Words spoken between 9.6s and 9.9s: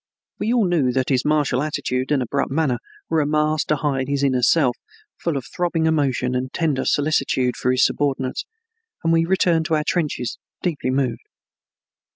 to our